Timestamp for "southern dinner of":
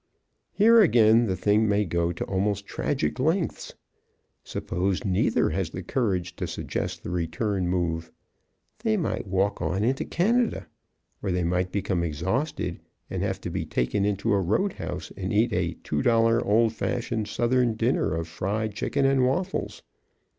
17.27-18.27